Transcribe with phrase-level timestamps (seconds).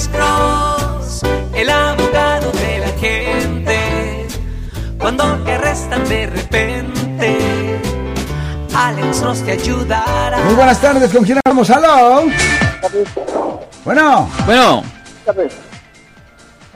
[0.00, 1.22] Alex Cross,
[1.54, 4.26] el abogado de la gente.
[4.98, 7.38] Cuando te arrestan de repente,
[8.74, 10.38] Alex Cross te ayudará.
[10.38, 11.68] Muy buenas tardes, ¿con quién hablamos?
[11.68, 12.22] ¡Aló!
[13.84, 14.82] Bueno, Bueno,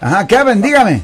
[0.02, 1.00] ajá, Kevin, dígame.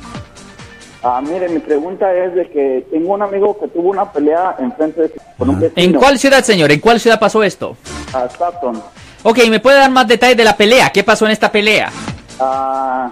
[1.03, 5.01] Ah, mire, mi pregunta es de que tengo un amigo que tuvo una pelea enfrente
[5.01, 5.83] de con un vecino.
[5.83, 6.71] ¿en cuál ciudad, señor?
[6.71, 7.79] ¿En cuál ciudad pasó esto?
[8.13, 8.83] A Stockton.
[9.23, 10.91] Ok, ¿me puede dar más detalles de la pelea?
[10.91, 11.91] ¿Qué pasó en esta pelea?
[12.41, 13.11] Ah,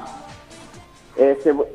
[1.16, 1.66] este, bu-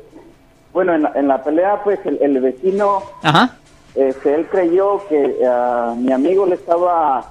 [0.72, 3.56] bueno, en la, en la pelea, pues el, el vecino, Ajá.
[3.94, 7.24] este, él creyó que ah, mi amigo le estaba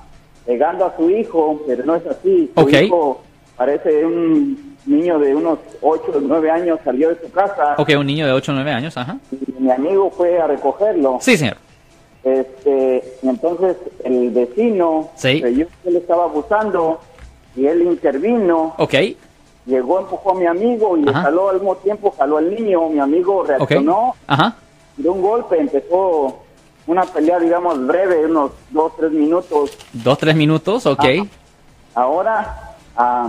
[0.46, 2.52] pegando a su hijo, pero no es así.
[2.56, 2.74] Su Ok.
[2.74, 3.22] hijo
[3.58, 8.06] parece un niño de unos 8 o 9 años, salió de su casa Ok, un
[8.06, 9.18] niño de 8 o 9 años, ajá.
[9.32, 11.18] y mi amigo fue a recogerlo.
[11.22, 11.58] Sí, señor.
[12.24, 15.42] Este, entonces el vecino Sí.
[15.42, 17.00] creyó que él estaba abusando
[17.56, 18.94] y él intervino, Ok,
[19.66, 21.22] llegó, empujó a mi amigo y le Ajá.
[21.24, 24.56] jaló al mismo tiempo, jaló al niño, mi amigo reaccionó, Ajá.
[24.98, 26.40] dio un golpe, empezó
[26.86, 29.78] una pelea, digamos, breve, unos dos, tres minutos.
[29.94, 31.00] Dos, tres minutos, ok.
[31.00, 31.28] Ajá.
[31.96, 33.28] Ahora, a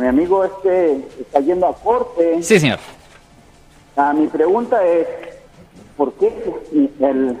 [0.00, 2.42] mi amigo este está yendo a corte.
[2.42, 2.78] Sí, señor.
[3.96, 5.06] Ah, mi pregunta es,
[5.96, 6.32] ¿por qué
[7.00, 7.38] el,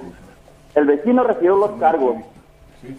[0.74, 2.16] el vecino recibió los cargos?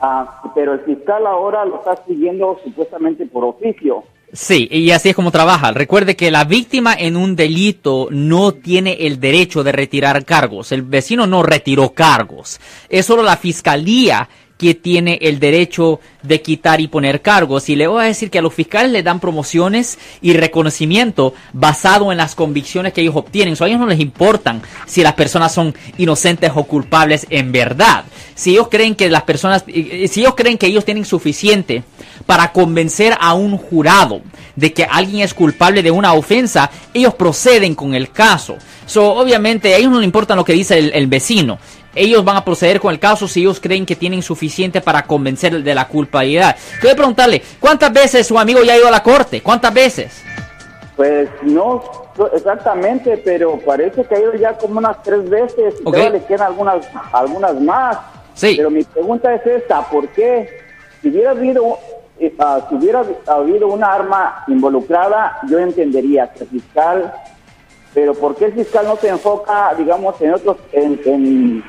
[0.02, 4.04] Ah, pero el fiscal ahora lo está siguiendo supuestamente por oficio.
[4.36, 5.72] Sí, y así es como trabaja.
[5.72, 10.74] Recuerde que la víctima en un delito no tiene el derecho de retirar cargos.
[10.74, 12.60] El vecino no retiró cargos.
[12.90, 17.70] Es solo la fiscalía que tiene el derecho de quitar y poner cargos.
[17.70, 22.12] Y le voy a decir que a los fiscales le dan promociones y reconocimiento basado
[22.12, 23.56] en las convicciones que ellos obtienen.
[23.60, 28.06] A ellos no les importan si las personas son inocentes o culpables en verdad.
[28.34, 31.84] Si ellos creen que las personas, si ellos creen que ellos tienen suficiente
[32.26, 34.22] para convencer a un jurado
[34.56, 38.56] de que alguien es culpable de una ofensa, ellos proceden con el caso.
[38.86, 41.60] So, obviamente, a ellos no le importa lo que dice el vecino.
[41.96, 45.64] Ellos van a proceder con el caso si ellos creen que tienen suficiente para convencer
[45.64, 46.56] de la culpabilidad.
[46.82, 49.42] Quiero preguntarle, ¿cuántas veces su amigo ya ha ido a la corte?
[49.42, 50.22] ¿Cuántas veces?
[50.96, 51.82] Pues no
[52.34, 55.94] exactamente, pero parece que ha ido ya como unas tres veces y Ok.
[55.96, 57.98] todavía le quedan algunas, algunas más.
[58.34, 58.54] Sí.
[58.58, 60.50] Pero mi pregunta es esta, ¿por qué?
[61.02, 61.78] Si hubiera habido,
[62.20, 67.14] si hubiera habido una arma involucrada, yo entendería que el fiscal,
[67.94, 71.64] pero ¿por qué el fiscal no se enfoca, digamos, en otros, en, en,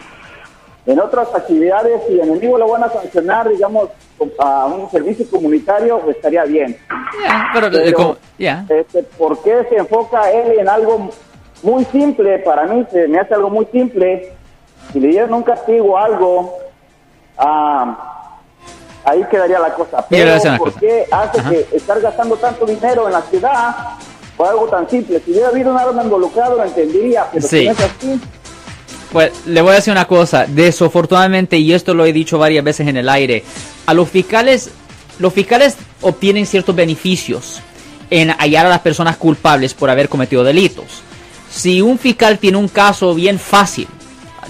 [0.86, 3.88] en otras actividades y enemigo lo van a sancionar, digamos,
[4.38, 6.78] a un servicio comunitario, pues estaría bien.
[7.24, 8.64] Ya, pero, Pero, ya.
[8.68, 11.10] este, ¿Por qué se enfoca él en algo
[11.62, 12.38] muy simple?
[12.38, 14.32] Para mí se me hace algo muy simple.
[14.92, 16.56] Si le dieran un castigo o algo,
[17.36, 18.38] ah,
[19.04, 20.06] ahí quedaría la cosa.
[20.08, 21.50] Pero ¿por qué hace Ajá.
[21.50, 23.74] que estar gastando tanto dinero en la ciudad
[24.36, 25.20] por algo tan simple?
[25.20, 27.58] Si hubiera habido un arma involucrado, lo entendería, pero Sí.
[27.60, 28.20] si no es así,
[29.16, 32.86] Pues le voy a decir una cosa, desafortunadamente, y esto lo he dicho varias veces
[32.86, 33.44] en el aire,
[33.86, 34.68] a los fiscales,
[35.18, 37.62] los fiscales obtienen ciertos beneficios
[38.10, 41.00] en hallar a las personas culpables por haber cometido delitos.
[41.50, 43.88] Si un fiscal tiene un caso bien fácil,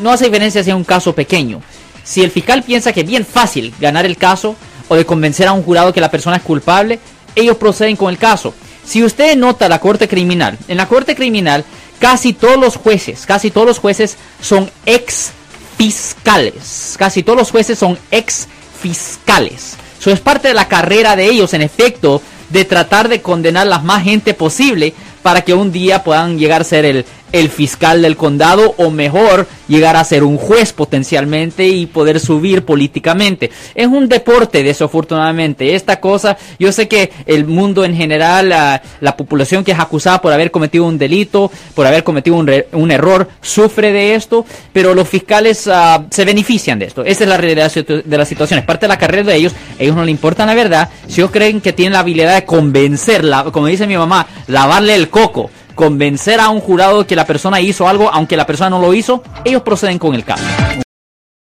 [0.01, 1.63] no hace diferencia si es un caso pequeño,
[2.03, 4.57] si el fiscal piensa que es bien fácil ganar el caso
[4.89, 6.99] o de convencer a un jurado que la persona es culpable,
[7.37, 8.53] ellos proceden con el caso.
[8.85, 11.65] Si usted nota la corte criminal, en la corte criminal
[11.99, 15.33] casi todos los jueces, casi todos los jueces son ex
[15.77, 16.97] fiscales.
[16.99, 18.49] Casi todos los jueces son ex
[18.81, 19.77] fiscales.
[19.99, 23.79] Eso es parte de la carrera de ellos, en efecto, de tratar de condenar la
[23.79, 27.05] más gente posible para que un día puedan llegar a ser el,
[27.41, 32.65] el fiscal del condado o mejor llegar a ser un juez potencialmente y poder subir
[32.65, 33.51] políticamente.
[33.75, 35.75] Es un deporte desafortunadamente.
[35.75, 40.21] Esta cosa, yo sé que el mundo en general, la, la población que es acusada
[40.21, 44.45] por haber cometido un delito, por haber cometido un, re- un error, sufre de esto,
[44.73, 47.05] pero los fiscales ah, se benefician de esto.
[47.05, 48.59] Esa es la realidad de la situación.
[48.61, 49.53] Es parte de la carrera de ellos.
[49.79, 50.89] A ellos no le importa la verdad.
[51.07, 55.09] Si ellos creen que tienen la habilidad de convencerla, como dice mi mamá, lavarle el
[55.09, 58.93] coco, convencer a un jurado que la persona hizo algo, aunque la persona no lo
[58.93, 60.43] hizo, ellos proceden con el caso.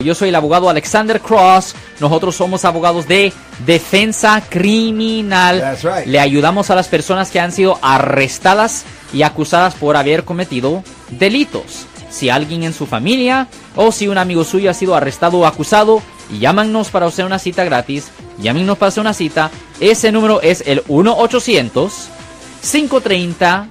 [0.04, 1.74] Yo soy el abogado Alexander Cross.
[2.00, 3.32] Nosotros somos abogados de
[3.64, 5.76] defensa criminal.
[5.82, 6.06] Right.
[6.06, 11.86] Le ayudamos a las personas que han sido arrestadas y acusadas por haber cometido delitos.
[12.10, 16.02] Si alguien en su familia o si un amigo suyo ha sido arrestado o acusado,
[16.38, 18.10] llámanos para hacer una cita gratis.
[18.38, 19.50] Llámenos para hacer una cita.
[19.80, 23.70] Ese número es el 1-800-530.